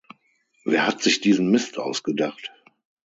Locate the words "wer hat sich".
0.65-1.21